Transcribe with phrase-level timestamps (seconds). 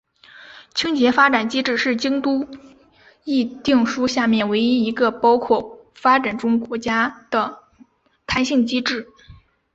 [0.73, 2.47] 清洁发展机制是京都
[3.23, 7.59] 议定书下面唯一一个包括发展中国家的
[8.25, 9.07] 弹性机制。